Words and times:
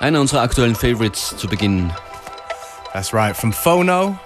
Einer 0.00 0.20
unserer 0.20 0.42
aktuellen 0.42 0.76
Favorites 0.76 1.36
zu 1.36 1.48
Beginn. 1.48 1.92
That's 2.92 3.12
right, 3.12 3.36
from 3.36 3.52
Phono, 3.52 4.18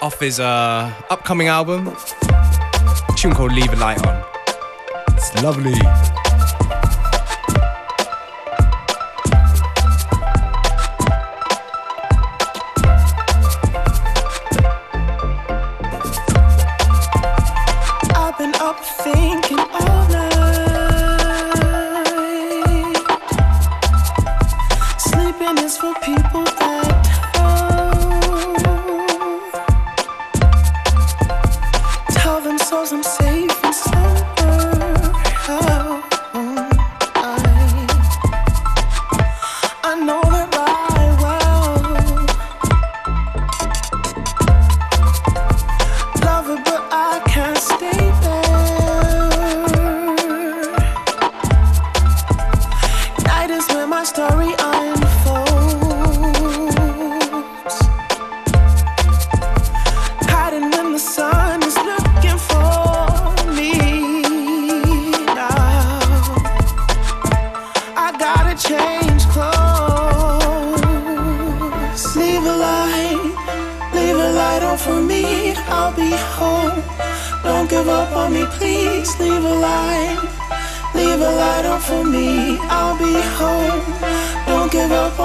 off 0.00 0.18
his 0.18 0.40
uh, 0.40 0.90
upcoming 1.10 1.48
album, 1.48 1.92
tune 3.16 3.34
called 3.34 3.52
Leave 3.52 3.72
a 3.72 3.76
Light 3.76 4.04
On. 4.06 4.24
It's 5.14 5.42
lovely. 5.42 5.78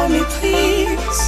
for 0.03 0.09
me, 0.09 0.23
please. 0.37 1.19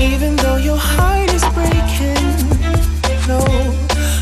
Even 0.00 0.36
though 0.36 0.56
your 0.56 0.76
heart 0.76 1.30
is 1.32 1.44
breaking, 1.56 2.30
no 3.28 3.40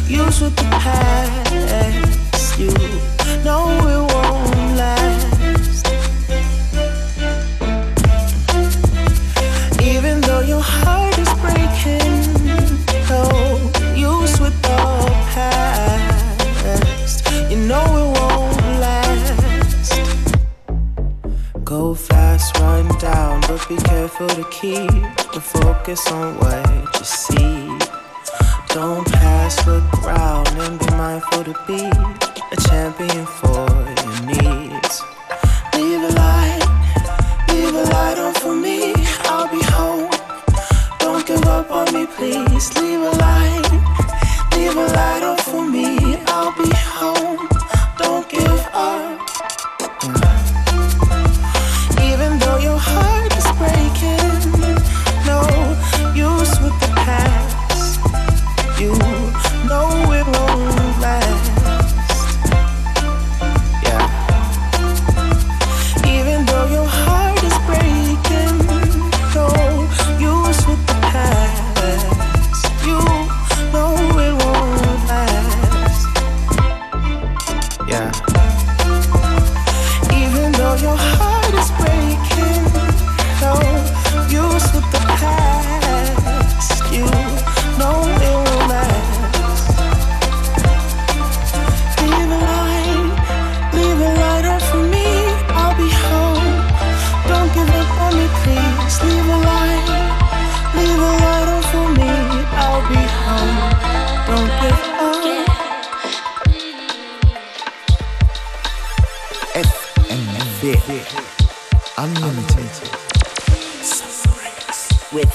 use 0.06 0.40
with 0.40 0.56
the 0.56 0.68
past. 0.84 2.58
You 2.58 2.74
know 3.44 3.79
keep 24.60 24.76
the 25.32 25.40
focus 25.40 26.06
on 26.12 26.36
what 26.36 26.59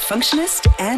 Functionist 0.07 0.67
and 0.77 0.94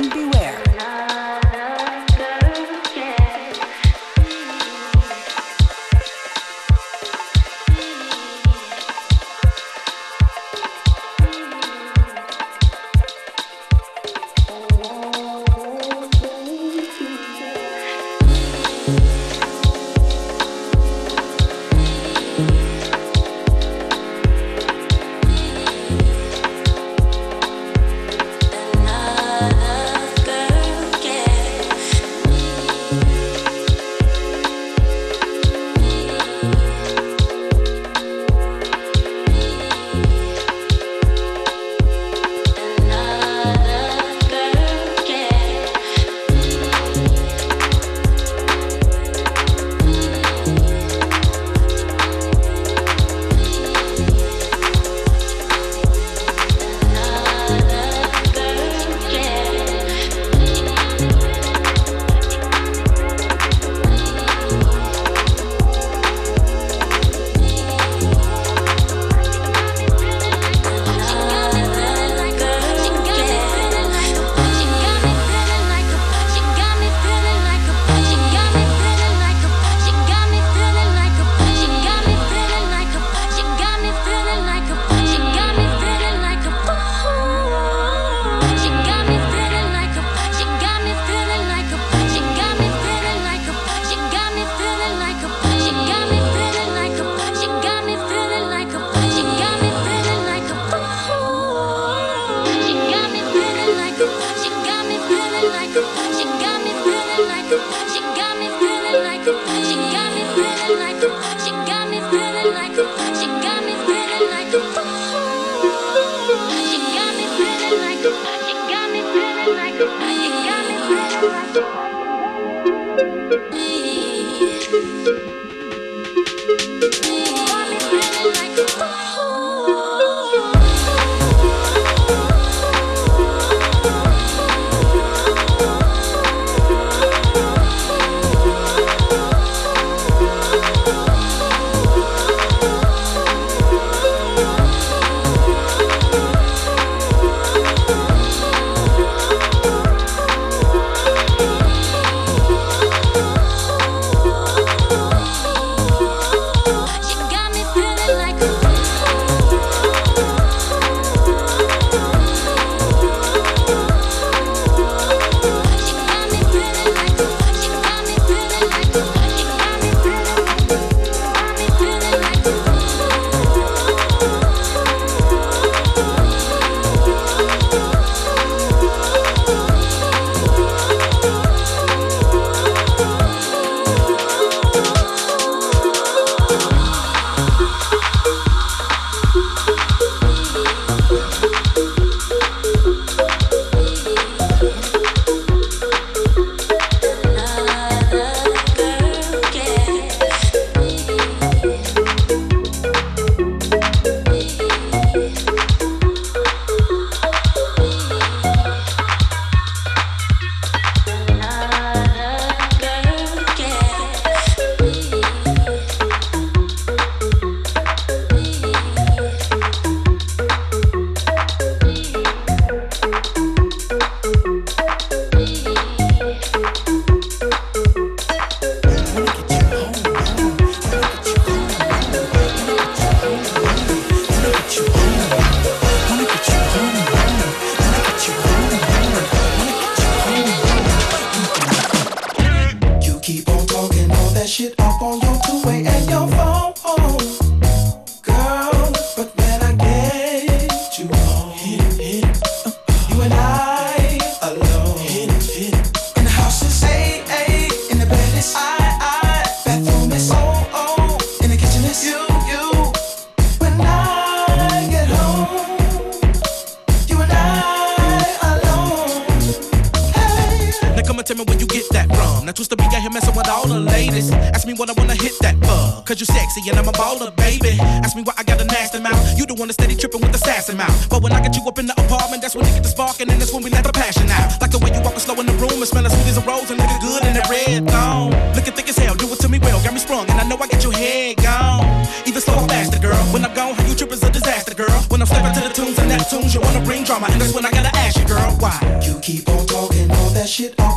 keep 299.28 299.50
on 299.50 299.66
talking 299.66 300.10
all 300.10 300.30
that 300.30 300.48
shit 300.48 300.74
up 300.80 300.97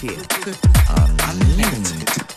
here. 0.00 0.18
Uh, 0.88 1.16
Unlimited. 1.30 2.35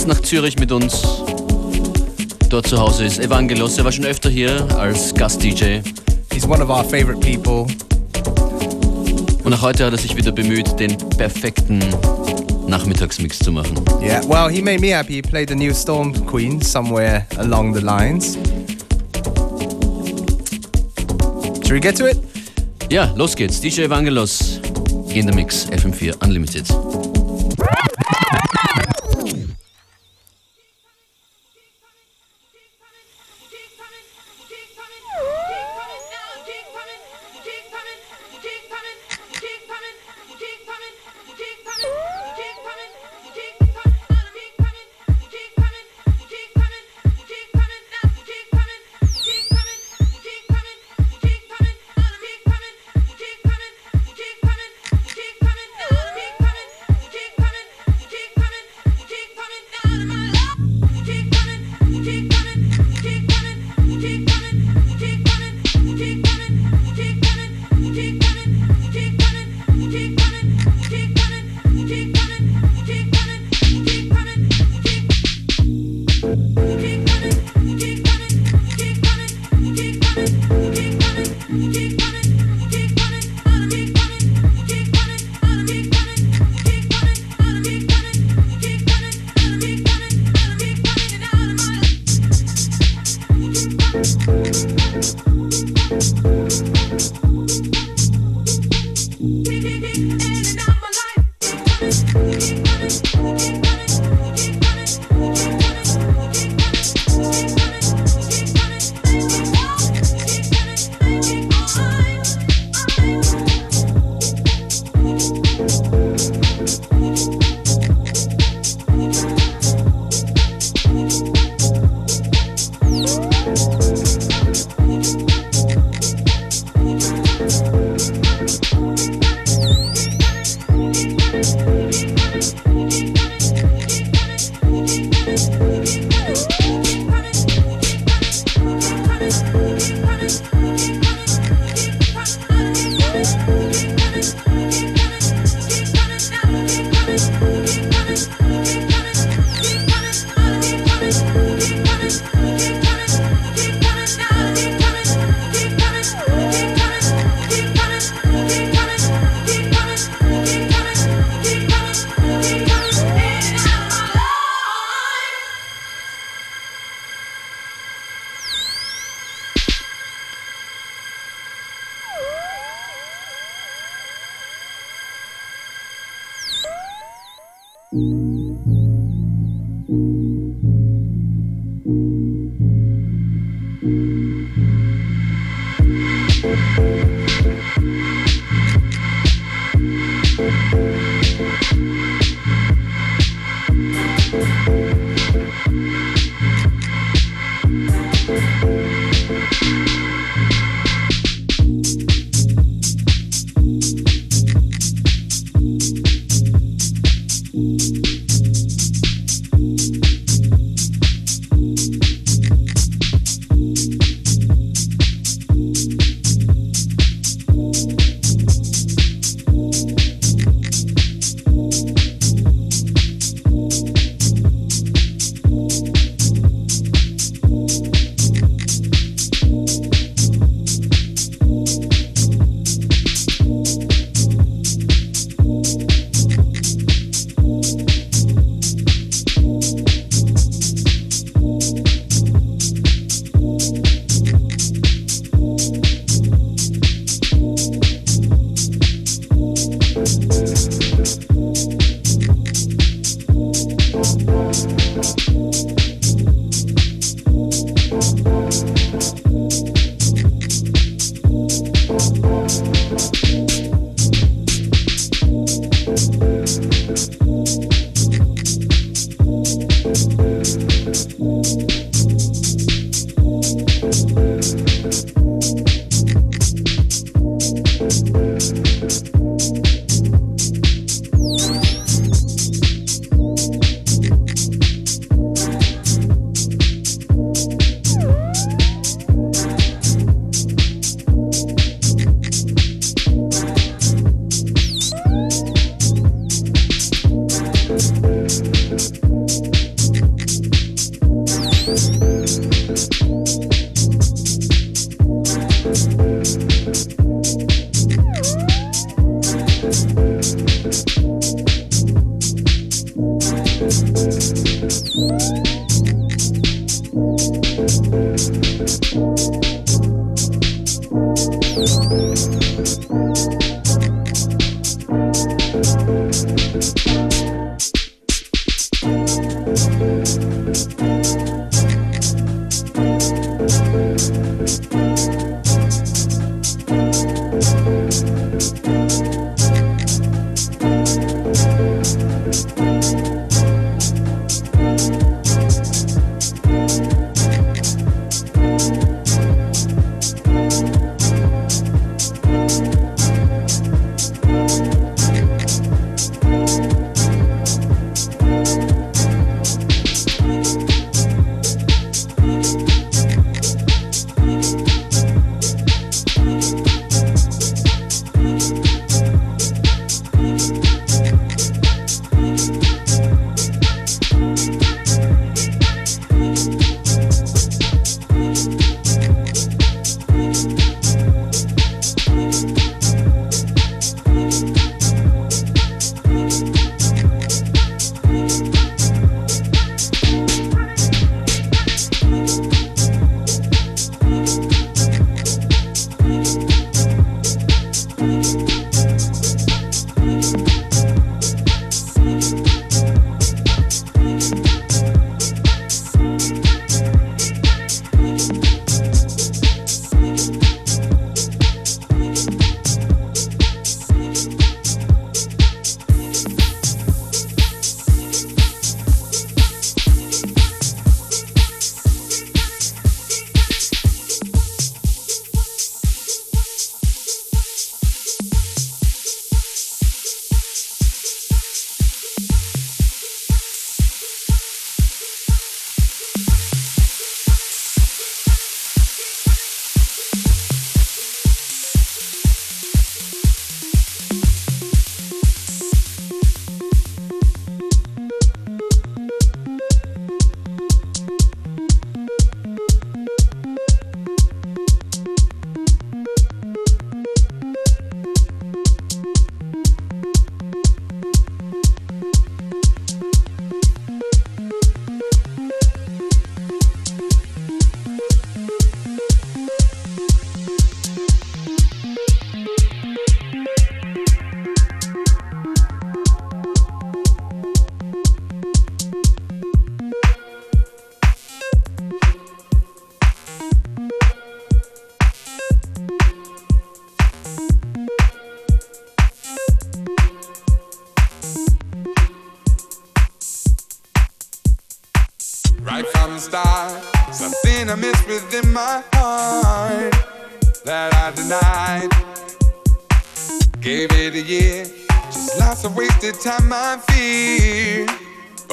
Jetzt 0.00 0.08
nach 0.08 0.22
Zürich 0.22 0.58
mit 0.58 0.72
uns. 0.72 1.02
Dort 2.48 2.66
zu 2.66 2.78
Hause 2.78 3.04
ist 3.04 3.18
Evangelos. 3.18 3.76
Er 3.76 3.84
war 3.84 3.92
schon 3.92 4.06
öfter 4.06 4.30
hier 4.30 4.66
als 4.78 5.12
Gast-DJ. 5.12 5.82
He's 6.32 6.46
one 6.46 6.64
of 6.64 6.70
our 6.70 6.82
favorite 6.82 7.20
people. 7.20 7.66
Und 9.44 9.52
auch 9.52 9.60
heute 9.60 9.84
hat 9.84 9.92
er 9.92 9.98
sich 9.98 10.16
wieder 10.16 10.32
bemüht, 10.32 10.80
den 10.80 10.96
perfekten 11.18 11.84
Nachmittagsmix 12.66 13.40
zu 13.40 13.52
machen. 13.52 13.78
Yeah, 14.00 14.22
well, 14.26 14.50
he 14.50 14.62
made 14.62 14.80
me 14.80 14.96
happy. 14.96 15.16
He 15.16 15.20
played 15.20 15.50
the 15.50 15.54
new 15.54 15.74
Storm 15.74 16.14
Queen 16.24 16.62
somewhere 16.62 17.26
along 17.36 17.74
the 17.74 17.82
lines. 17.82 18.38
Should 21.62 21.72
we 21.72 21.80
get 21.80 21.98
to 21.98 22.06
it? 22.06 22.16
Ja, 22.88 23.12
los 23.16 23.36
geht's. 23.36 23.60
DJ 23.60 23.80
Evangelos 23.80 24.62
in 25.12 25.26
the 25.26 25.34
Mix, 25.34 25.66
FM4 25.66 26.14
Unlimited. 26.24 27.19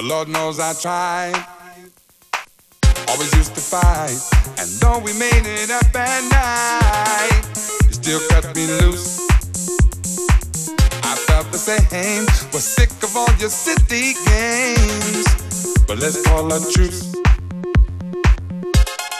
Lord 0.03 0.27
knows 0.27 0.59
I 0.59 0.73
tried. 0.73 1.33
Always 3.09 3.33
used 3.35 3.55
to 3.55 3.61
fight, 3.61 4.19
and 4.59 4.69
though 4.79 4.99
we 4.99 5.11
made 5.13 5.45
it 5.45 5.71
up 5.71 5.95
at 5.95 6.21
night, 6.29 7.41
you 7.87 7.93
still 7.93 8.19
cut 8.29 8.55
me 8.55 8.67
loose. 8.67 9.27
I 11.03 11.15
felt 11.27 11.51
the 11.51 11.57
same, 11.57 12.25
was 12.53 12.63
sick 12.63 12.91
of 13.01 13.17
all 13.17 13.33
your 13.39 13.49
city 13.49 14.13
games, 14.25 15.25
but 15.87 15.97
let's 15.97 16.21
call 16.27 16.45
a 16.53 16.59
truce. 16.71 17.15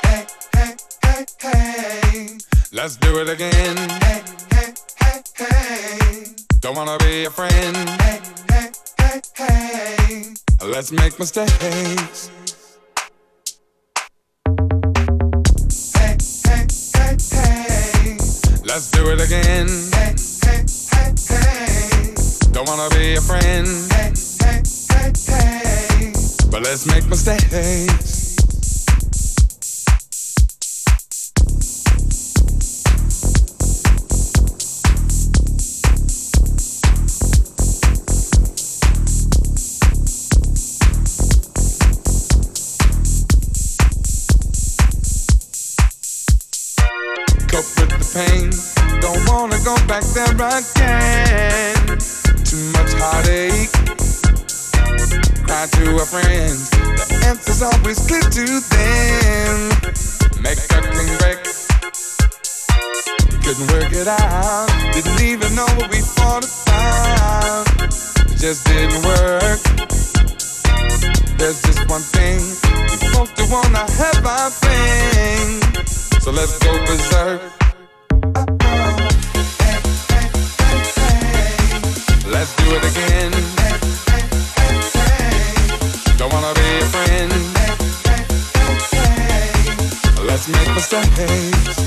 Hey, 0.04 0.28
hey, 0.54 0.76
hey, 1.04 1.26
hey, 1.42 2.38
let's 2.72 2.98
do 2.98 3.20
it 3.20 3.30
again. 3.30 3.78
Hey, 4.02 4.22
hey, 4.52 4.74
hey, 5.02 5.22
hey, 5.38 6.26
don't 6.60 6.76
wanna 6.76 6.98
be 7.00 7.26
a 7.26 7.32
friend. 7.32 7.76
Hey, 8.02 8.22
hey, 8.50 8.72
hey, 9.00 9.22
hey. 9.38 10.34
Let's 10.60 10.92
make 10.92 11.18
mistakes. 11.20 12.32
Hey, 15.96 16.18
hey, 16.46 16.68
hey, 16.96 17.18
hey. 17.32 18.18
Let's 18.66 18.92
do 18.92 19.10
it 19.12 19.22
again. 19.22 19.68
Hey, 19.94 20.16
hey, 20.44 20.66
hey, 20.92 21.14
hey. 21.30 22.16
Don't 22.52 22.68
wanna 22.68 22.90
be 22.96 23.16
a 23.16 23.22
friend. 23.22 23.68
Hey, 23.94 24.14
hey, 24.42 24.64
hey, 24.90 25.14
hey. 25.28 26.14
But 26.50 26.64
let's 26.64 26.88
make 26.88 27.08
mistakes. 27.08 28.17
Pain. 48.14 48.52
Don't 49.02 49.24
wanna 49.28 49.58
go 49.64 49.76
back 49.88 50.04
there 50.14 50.30
again. 50.30 51.98
Too 52.46 52.64
much 52.74 52.94
heartache. 53.02 53.72
Cry 55.46 55.66
to 55.66 55.96
a 55.96 56.06
friend. 56.06 56.58
The 56.98 57.24
answer's 57.26 57.62
always 57.62 58.00
clear 58.06 58.22
to 58.22 58.46
them. 58.74 59.58
Make 60.42 60.60
a 60.70 60.82
clean 60.94 61.18
break. 61.18 61.42
Couldn't 63.44 63.68
work 63.74 63.92
it 63.92 64.08
out. 64.08 64.68
Didn't 64.94 65.22
even 65.22 65.56
know 65.56 65.68
what 65.78 65.90
we 65.90 66.02
fought 66.02 66.46
about. 66.46 67.66
It 67.82 68.38
just 68.38 68.66
didn't 68.66 69.04
work. 69.04 69.60
There's 71.38 71.62
just 71.64 71.90
one 71.90 72.02
thing. 72.02 72.40
We 72.90 72.98
both 73.14 73.34
do 73.36 73.46
wanna 73.50 73.90
have 73.90 74.26
our 74.26 74.50
thing. 74.52 75.97
So 76.28 76.34
let's 76.34 76.60
go 76.60 76.78
berserk. 76.86 77.42
Let's 82.28 82.54
do 82.58 82.66
it 82.76 82.84
again. 82.92 83.32
Don't 86.18 86.34
wanna 86.34 86.54
be 86.54 86.70
a 86.82 86.88
friend. 86.92 87.32
Let's 90.28 90.50
make 90.50 90.70
mistakes. 90.76 91.78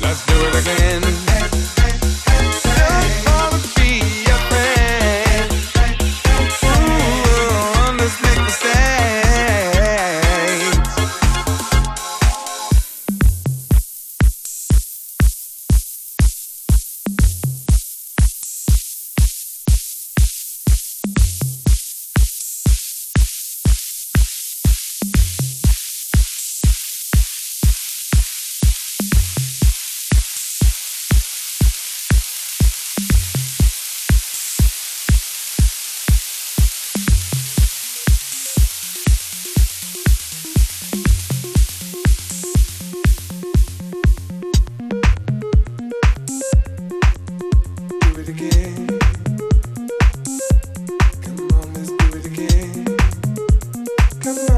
Let's 0.00 0.26
do 0.26 0.36
it 0.46 0.54
again. 0.62 1.25
Remember 54.26 54.55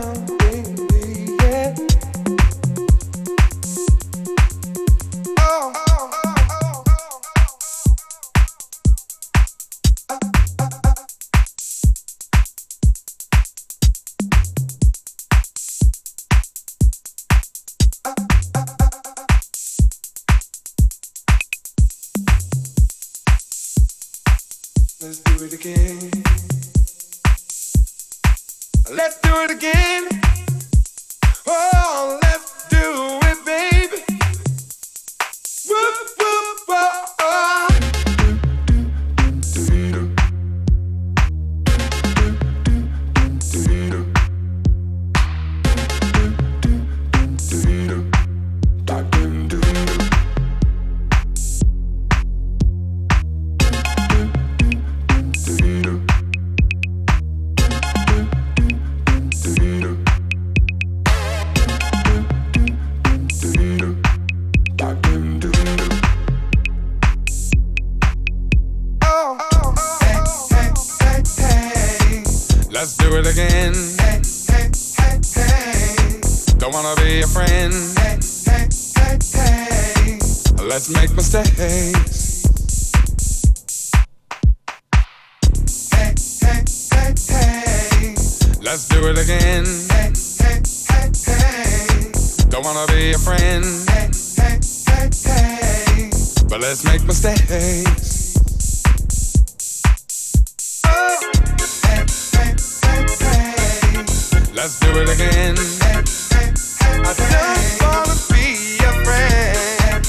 let's 104.68 104.80
do 104.80 104.90
it 105.00 105.08
again. 105.08 105.56
Hey, 105.56 106.04
hey, 106.36 106.52
hey, 106.80 107.00
I 107.00 107.14
just 107.14 107.80
wanna 107.80 108.14
be 108.28 108.44
your 108.82 108.94
friend. 109.02 110.04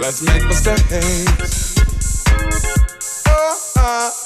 Let's 0.00 0.20
make 0.22 0.44
mistakes. 0.46 1.74
Oh, 3.28 3.56
oh. 3.76 4.17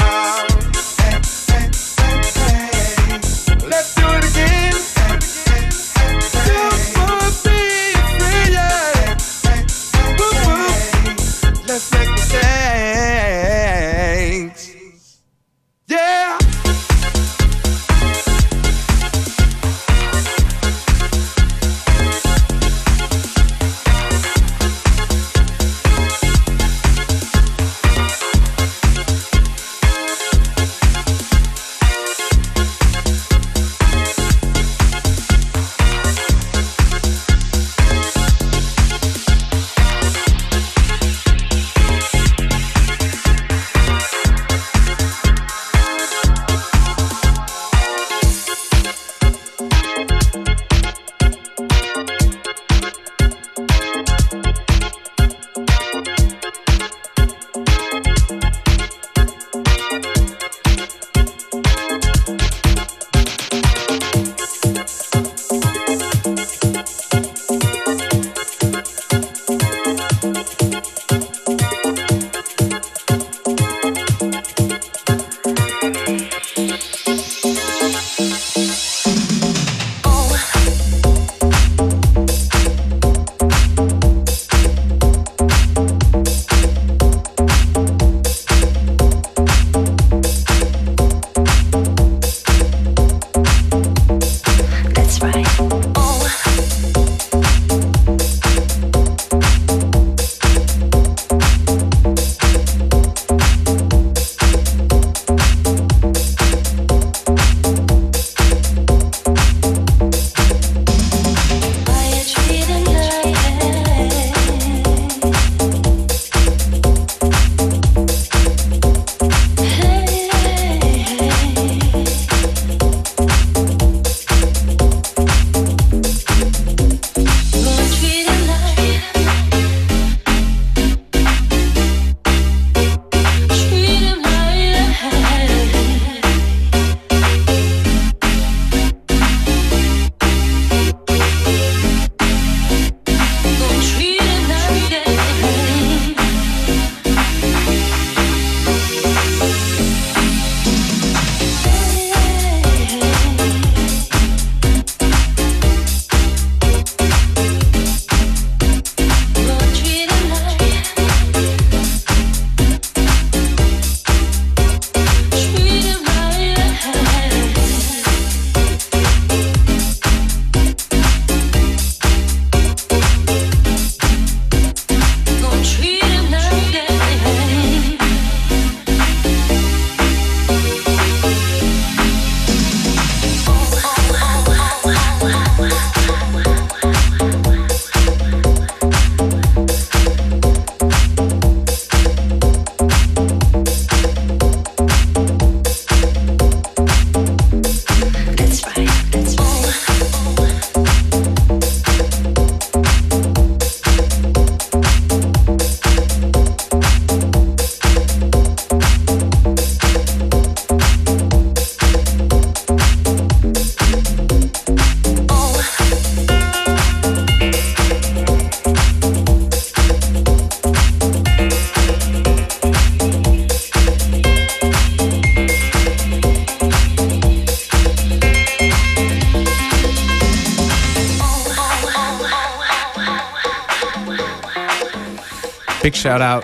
Shout 236.02 236.20
out 236.20 236.42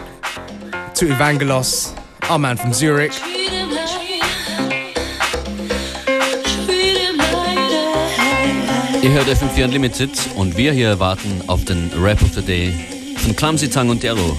to 0.94 1.06
Evangelos, 1.06 1.92
our 2.30 2.38
man 2.38 2.56
from 2.56 2.72
Zurich. 2.72 3.12
Ihr 9.02 9.10
hört 9.10 9.26
FM4 9.26 9.64
Unlimited 9.64 10.10
und 10.36 10.56
wir 10.56 10.72
hier 10.72 11.00
warten 11.00 11.42
auf 11.48 11.64
den 11.64 11.90
Rap 12.00 12.22
of 12.22 12.34
the 12.34 12.42
Day 12.42 12.72
von 13.16 13.34
Clumsy 13.34 13.68
Tang 13.68 13.88
und 13.88 14.00
Dero. 14.00 14.36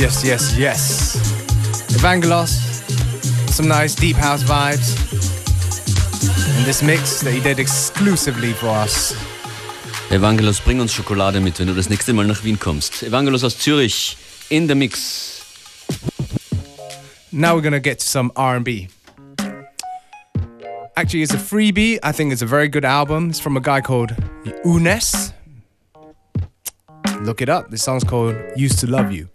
Yes, 0.00 0.24
yes, 0.24 0.56
yes. 0.56 1.16
Evangelos, 1.92 2.52
some 3.50 3.68
nice 3.68 3.94
deep 3.94 4.16
house 4.16 4.42
vibes. 4.42 4.96
In 6.58 6.64
this 6.64 6.82
mix 6.82 7.20
that 7.20 7.34
he 7.34 7.40
did 7.40 7.58
exclusively 7.58 8.54
for 8.54 8.68
us. 8.68 9.12
Evangelos, 10.08 10.64
bring 10.64 10.80
uns 10.80 10.94
Schokolade 10.94 11.42
mit, 11.42 11.58
wenn 11.58 11.66
du 11.66 11.74
das 11.74 11.90
nächste 11.90 12.14
Mal 12.14 12.24
nach 12.24 12.42
Wien 12.44 12.58
kommst. 12.58 13.02
Evangelos 13.02 13.44
aus 13.44 13.58
Zürich 13.58 14.16
in 14.48 14.68
the 14.68 14.74
mix. 14.74 15.44
Now 17.30 17.54
we're 17.54 17.62
gonna 17.62 17.78
get 17.78 17.98
to 17.98 18.06
some 18.06 18.32
R&B. 18.36 18.88
Actually, 20.96 21.22
it's 21.22 21.34
a 21.34 21.38
freebie. 21.38 21.98
I 22.02 22.12
think 22.12 22.32
it's 22.32 22.42
a 22.42 22.46
very 22.46 22.68
good 22.68 22.86
album. 22.86 23.28
It's 23.28 23.38
from 23.38 23.58
a 23.58 23.60
guy 23.60 23.82
called 23.82 24.14
Unes. 24.64 25.34
Look 27.20 27.42
it 27.42 27.50
up. 27.50 27.70
This 27.70 27.82
song's 27.82 28.02
called 28.02 28.34
Used 28.56 28.78
to 28.78 28.86
Love 28.86 29.12
You. 29.12 29.29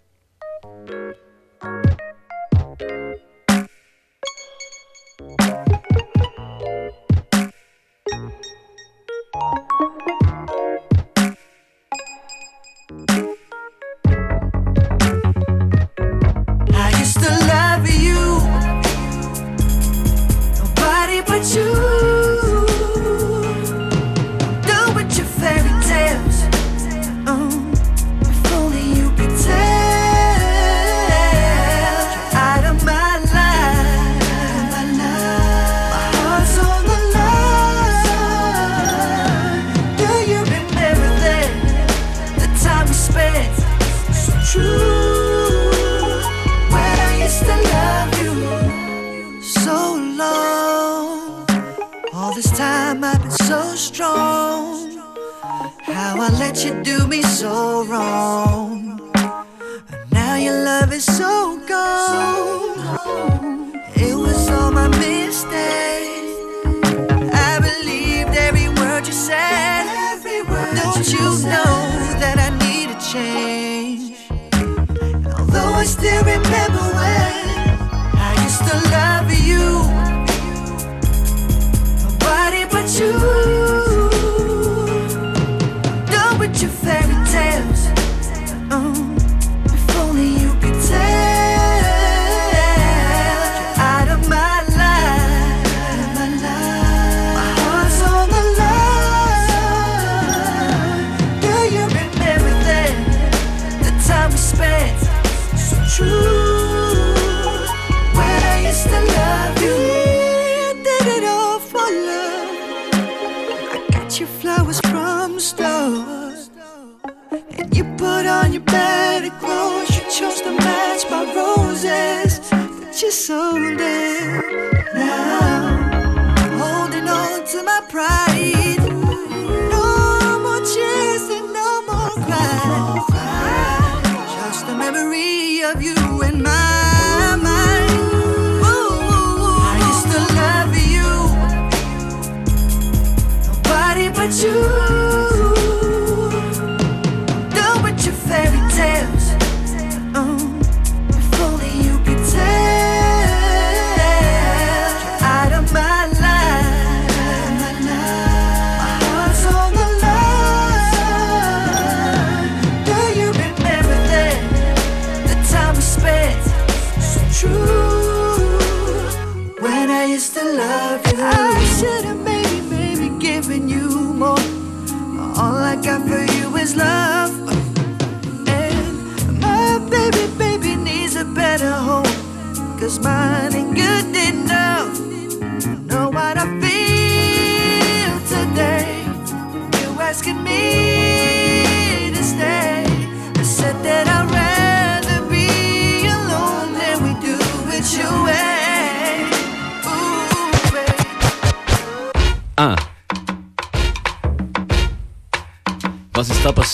your 123.06 123.12
soul 123.12 123.76
down. 123.76 124.75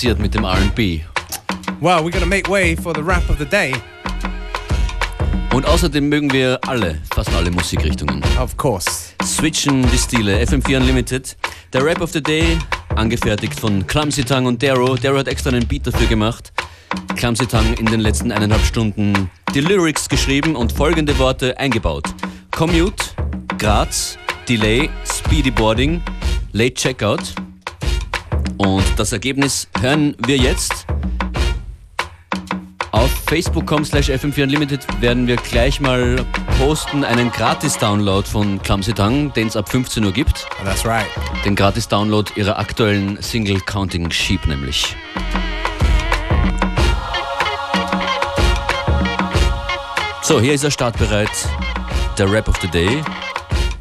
Passiert 0.03 0.19
mit 0.19 0.35
dem 0.35 0.45
RB? 0.45 1.01
Well, 1.81 2.03
we're 2.03 2.11
gonna 2.11 2.27
make 2.27 2.51
way 2.51 2.75
for 2.75 2.93
the 2.93 3.01
rap 3.01 3.23
of 3.31 3.39
the 3.39 3.45
day. 3.45 3.73
Und 5.55 5.65
außerdem 5.65 6.09
mögen 6.09 6.33
wir 6.33 6.59
alle, 6.67 7.01
fast 7.15 7.33
alle 7.33 7.53
Musikrichtungen. 7.53 8.21
Of 8.41 8.57
course. 8.57 9.15
Switchen 9.23 9.89
die 9.93 9.99
Stile. 9.99 10.43
FM4 10.43 10.79
Unlimited. 10.79 11.37
Der 11.73 11.85
Rap 11.85 12.01
of 12.01 12.11
the 12.11 12.21
Day, 12.21 12.59
angefertigt 12.97 13.61
von 13.61 13.87
Clumsy 13.87 14.25
Tang 14.25 14.47
und 14.47 14.61
Darrow. 14.61 14.99
Darrow 14.99 15.21
hat 15.21 15.29
extra 15.29 15.51
einen 15.51 15.69
Beat 15.69 15.87
dafür 15.87 16.09
gemacht. 16.09 16.53
Clumsy 17.15 17.47
Tang 17.47 17.73
in 17.75 17.87
den 17.87 18.01
letzten 18.01 18.33
eineinhalb 18.33 18.65
Stunden 18.65 19.31
die 19.55 19.61
Lyrics 19.61 20.09
geschrieben 20.09 20.57
und 20.57 20.73
folgende 20.73 21.17
Worte 21.21 21.57
eingebaut. 21.61 22.13
Commute, 22.51 23.05
Graz, 23.57 24.19
Delay, 24.49 24.91
Speedy 25.05 25.53
Boarding, 25.53 26.03
Late 26.51 26.75
Checkout. 26.75 27.37
Und 28.59 28.85
das 28.97 29.13
Ergebnis 29.13 29.69
hören 29.81 30.17
wir 30.27 30.37
jetzt. 30.37 30.87
Auf 32.93 33.11
facebook.com 33.27 33.85
slash 33.85 34.11
fm4 34.11 34.45
unlimited 34.45 34.87
werden 35.01 35.27
wir 35.27 35.37
gleich 35.37 35.81
mal 35.81 36.25
posten 36.59 37.05
einen 37.05 37.31
Gratis-Download 37.31 38.29
von 38.29 38.61
Clumsy 38.63 38.93
Tang, 38.93 39.33
den 39.33 39.49
es 39.49 39.57
ab 39.57 39.69
15 39.69 40.05
Uhr 40.05 40.13
gibt. 40.13 40.47
That's 40.65 40.85
right. 40.85 41.07
Den 41.45 41.57
Gratis-Download 41.57 42.31
ihrer 42.37 42.59
aktuellen 42.59 43.21
Single 43.23 43.61
Counting 43.61 44.11
Sheep 44.11 44.47
nämlich. 44.47 44.95
So, 50.23 50.41
hier 50.41 50.53
ist 50.53 50.63
er 50.63 50.71
startbereit. 50.71 51.31
Der 52.19 52.31
Rap 52.31 52.49
of 52.49 52.57
the 52.61 52.69
Day. 52.69 53.03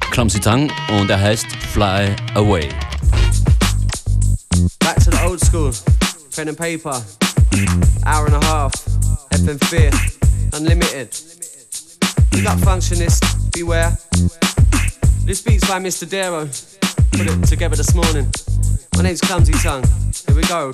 Clumsy 0.10 0.40
Tang 0.40 0.72
und 1.00 1.10
er 1.10 1.20
heißt 1.20 1.48
Fly 1.74 2.16
Away. 2.34 2.68
Old 5.32 5.40
school, 5.40 5.72
pen 6.36 6.50
and 6.50 6.58
paper, 6.58 7.02
hour 8.06 8.26
and 8.26 8.36
a 8.36 8.46
half, 8.48 8.74
FM4 9.32 10.58
Unlimited. 10.58 11.18
We 12.34 12.44
got 12.44 12.58
functionists, 12.58 13.54
beware. 13.54 13.98
This 15.24 15.42
beat's 15.42 15.66
by 15.66 15.80
Mr. 15.80 16.10
Darrow. 16.10 16.48
Put 17.14 17.28
it 17.28 17.48
together 17.48 17.78
this 17.78 17.96
morning. 17.96 18.30
My 18.98 19.04
name's 19.04 19.22
Clumsy 19.22 19.54
Tongue. 19.54 19.86
Here 20.28 20.36
we 20.36 20.42
go. 20.42 20.74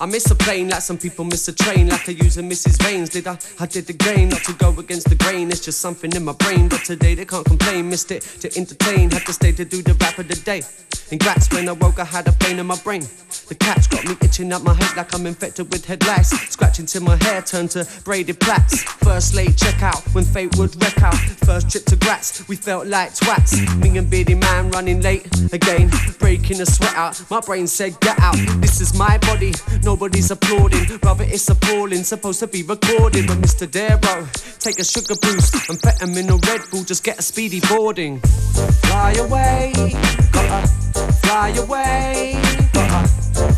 I 0.00 0.06
miss 0.06 0.30
a 0.30 0.34
plane 0.34 0.68
like 0.68 0.82
some 0.82 0.98
people 0.98 1.24
miss 1.24 1.48
a 1.48 1.52
train, 1.52 1.88
like 1.88 2.08
I 2.08 2.12
use 2.12 2.38
a 2.38 2.42
Mrs. 2.42 2.80
Veins. 2.82 3.08
Did 3.08 3.26
I? 3.26 3.38
I 3.58 3.66
did 3.66 3.86
the 3.86 3.92
gain, 3.92 4.28
not 4.28 4.42
to 4.44 4.52
go 4.52 4.70
against 4.78 5.08
the 5.08 5.16
grain. 5.16 5.50
It's 5.50 5.60
just 5.60 5.80
something 5.80 6.12
in 6.12 6.24
my 6.24 6.32
brain. 6.32 6.68
But 6.68 6.84
today 6.84 7.14
they 7.14 7.24
can't 7.24 7.44
complain. 7.44 7.88
Missed 7.88 8.12
it 8.12 8.22
to 8.40 8.56
entertain. 8.56 9.10
Had 9.10 9.26
to 9.26 9.32
stay 9.32 9.52
to 9.52 9.64
do 9.64 9.82
the 9.82 9.94
rap 9.94 10.18
of 10.18 10.28
the 10.28 10.36
day. 10.36 10.62
And 11.10 11.18
grats 11.18 11.52
when 11.52 11.68
I 11.68 11.72
woke, 11.72 11.98
I 11.98 12.04
had 12.04 12.28
a 12.28 12.32
pain 12.32 12.58
in 12.58 12.66
my 12.66 12.76
brain. 12.76 13.00
The 13.48 13.54
catch 13.54 13.88
got 13.88 14.04
me 14.04 14.14
itching 14.20 14.52
up 14.52 14.62
my 14.62 14.74
head 14.74 14.94
like 14.96 15.14
I'm 15.14 15.26
infected 15.26 15.72
with 15.72 15.84
head 15.86 16.06
lice. 16.06 16.30
Scratching 16.50 16.86
till 16.86 17.02
my 17.02 17.16
hair 17.16 17.40
turned 17.40 17.70
to 17.72 17.86
braided 18.04 18.40
plaits. 18.40 18.82
First 18.82 19.34
late 19.34 19.56
checkout 19.56 20.02
when 20.14 20.24
fate 20.24 20.56
would 20.58 20.80
wreck 20.82 21.02
out. 21.02 21.16
First 21.46 21.70
trip 21.70 21.84
to 21.86 21.96
Graz, 21.96 22.44
we 22.46 22.56
felt 22.56 22.86
like 22.86 23.14
twats. 23.14 23.52
Me 23.82 23.96
and 23.96 24.12
Beardyman 24.12 24.72
running 24.74 25.00
late 25.00 25.26
again, 25.52 25.90
breaking 26.18 26.60
a 26.60 26.66
sweat 26.66 26.94
out. 26.94 27.22
My 27.30 27.40
brain 27.40 27.66
said, 27.66 27.98
Get 28.00 28.18
out, 28.20 28.36
this 28.60 28.80
is 28.80 28.94
my 28.94 29.16
body. 29.18 29.47
Nobody's 29.82 30.30
applauding, 30.30 30.98
rather 31.02 31.24
it's 31.24 31.48
appalling. 31.48 32.04
Supposed 32.04 32.40
to 32.40 32.46
be 32.46 32.62
recorded, 32.62 33.26
but 33.26 33.38
Mr. 33.38 33.70
Darrow, 33.70 34.26
take 34.58 34.78
a 34.78 34.84
sugar 34.84 35.14
boost 35.20 35.68
and 35.68 35.80
put 35.80 36.00
him 36.00 36.16
in 36.16 36.30
a 36.30 36.36
Red 36.48 36.62
Bull, 36.70 36.84
just 36.84 37.04
get 37.04 37.18
a 37.18 37.22
speedy 37.22 37.60
boarding. 37.68 38.20
Fly 38.20 39.12
away, 39.18 39.72
fly 41.22 41.48
away, 41.56 42.36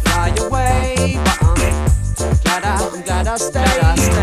fly 0.04 0.34
away, 0.38 1.18
but 1.24 1.42
I'm 1.42 2.36
glad 2.42 2.64
I, 2.64 2.90
I'm 2.92 3.02
glad 3.02 3.26
I 3.26 3.36
stayed. 3.36 4.19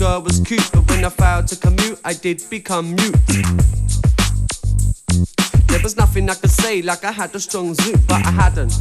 Girl 0.00 0.22
was 0.22 0.40
cute, 0.40 0.66
but 0.72 0.88
when 0.88 1.04
I 1.04 1.10
failed 1.10 1.46
to 1.48 1.56
commute, 1.56 2.00
I 2.06 2.14
did 2.14 2.42
become 2.48 2.96
mute. 2.96 4.19
There 5.70 5.80
was 5.82 5.96
nothing 5.96 6.28
I 6.28 6.34
could 6.34 6.50
say, 6.50 6.82
like 6.82 7.04
I 7.04 7.12
had 7.12 7.34
a 7.34 7.40
strong 7.40 7.74
zoot, 7.74 8.06
but 8.06 8.26
I 8.26 8.30
hadn't. 8.30 8.74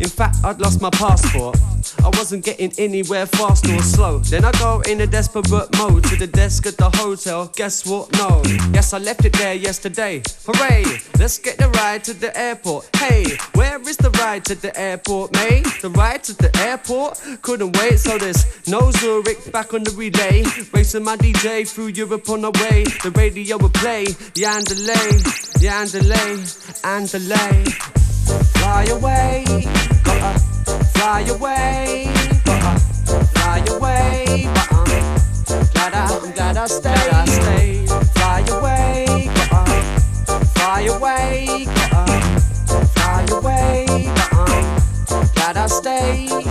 In 0.00 0.08
fact, 0.08 0.36
I'd 0.44 0.60
lost 0.60 0.80
my 0.80 0.90
passport. 0.90 1.56
I 2.02 2.08
wasn't 2.18 2.44
getting 2.44 2.72
anywhere 2.78 3.26
fast 3.26 3.66
or 3.68 3.80
slow. 3.80 4.18
Then 4.18 4.44
I 4.44 4.52
go 4.52 4.82
in 4.88 5.00
a 5.00 5.06
desperate 5.06 5.50
mode 5.78 6.04
to 6.04 6.16
the 6.16 6.26
desk 6.26 6.66
at 6.66 6.76
the 6.76 6.90
hotel. 6.90 7.50
Guess 7.54 7.86
what? 7.86 8.12
No. 8.14 8.42
Yes, 8.72 8.92
I 8.92 8.98
left 8.98 9.24
it 9.24 9.34
there 9.34 9.54
yesterday. 9.54 10.22
Hooray! 10.46 10.84
Let's 11.18 11.38
get 11.38 11.58
the 11.58 11.68
ride 11.68 12.02
to 12.04 12.14
the 12.14 12.36
airport. 12.36 12.94
Hey, 12.96 13.24
where 13.54 13.80
is 13.82 13.96
the 13.96 14.10
ride 14.10 14.44
to 14.46 14.54
the 14.54 14.78
airport, 14.78 15.32
mate? 15.34 15.66
The 15.80 15.90
ride 15.90 16.24
to 16.24 16.32
the 16.36 16.50
airport? 16.58 17.22
Couldn't 17.42 17.76
wait, 17.78 17.98
so 17.98 18.18
there's 18.18 18.44
no 18.66 18.90
Zurich 18.90 19.52
back 19.52 19.74
on 19.74 19.84
the 19.84 19.92
relay. 19.92 20.44
Racing 20.72 21.04
my 21.04 21.16
DJ 21.16 21.68
through 21.68 21.88
Europe 21.88 22.28
on 22.28 22.42
the 22.42 22.50
way. 22.50 22.84
The 23.02 23.12
radio 23.12 23.58
will 23.58 23.70
play. 23.70 24.06
Yandelay, 24.34 25.22
Yandelay, 25.62 26.33
Yandelay. 26.34 27.64
Fly 28.58 28.84
away, 28.90 29.44
uh, 30.06 30.38
fly 30.94 31.20
away, 31.28 32.08
uh, 32.46 32.78
fly 33.34 33.62
away. 33.68 34.48
Glad 35.72 35.94
I'm 35.94 36.32
glad 36.32 36.56
I 36.56 36.66
stayed. 36.66 37.10
I 37.12 37.24
stayed. 37.26 37.88
Fly 38.14 38.40
away, 38.48 39.30
uh, 39.52 39.64
fly 40.56 40.80
away, 40.82 41.66
fly 42.94 43.26
away. 43.30 43.86
Glad 45.34 45.56
I 45.56 45.66
stayed. 45.66 46.43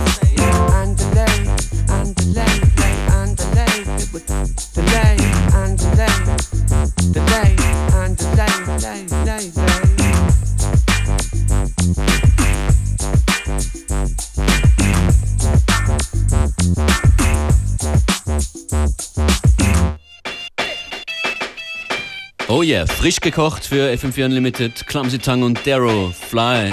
Oh 22.56 22.62
yeah, 22.62 22.86
frisch 22.86 23.18
gekocht 23.18 23.66
für 23.66 23.90
FM4 23.90 24.26
Unlimited, 24.26 24.86
Clumsy 24.86 25.18
Tongue 25.18 25.44
und 25.44 25.66
Darrow, 25.66 26.14
Fly 26.14 26.72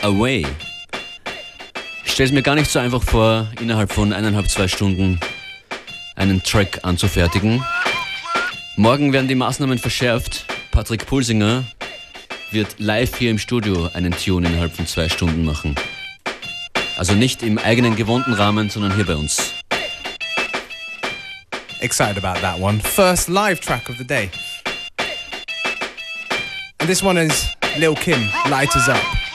Away. 0.00 0.46
Ich 2.06 2.12
stelle 2.12 2.28
es 2.28 2.32
mir 2.32 2.40
gar 2.40 2.54
nicht 2.54 2.70
so 2.70 2.78
einfach 2.78 3.02
vor, 3.02 3.46
innerhalb 3.60 3.92
von 3.92 4.14
eineinhalb, 4.14 4.48
zwei 4.48 4.68
Stunden 4.68 5.20
einen 6.16 6.42
Track 6.42 6.78
anzufertigen. 6.80 7.62
Morgen 8.76 9.12
werden 9.12 9.28
die 9.28 9.34
Maßnahmen 9.34 9.76
verschärft. 9.76 10.46
Patrick 10.70 11.04
Pulsinger 11.04 11.64
wird 12.50 12.76
live 12.78 13.18
hier 13.18 13.30
im 13.30 13.38
Studio 13.38 13.90
einen 13.92 14.12
Tune 14.12 14.48
innerhalb 14.48 14.74
von 14.74 14.86
zwei 14.86 15.10
Stunden 15.10 15.44
machen. 15.44 15.74
Also 16.96 17.12
nicht 17.12 17.42
im 17.42 17.58
eigenen 17.58 17.96
gewohnten 17.96 18.32
Rahmen, 18.32 18.70
sondern 18.70 18.94
hier 18.96 19.04
bei 19.04 19.16
uns. 19.16 19.52
Excited 21.80 22.16
about 22.16 22.40
that 22.40 22.58
one. 22.58 22.80
First 22.80 23.28
live 23.28 23.60
track 23.60 23.90
of 23.90 23.98
the 23.98 24.06
day. 24.06 24.30
This 26.88 27.02
one 27.02 27.18
is 27.18 27.54
Lil 27.78 27.94
Kim, 27.94 28.18
Lighters 28.48 28.88
Up. 28.88 29.27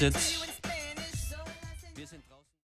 Little 0.00 0.37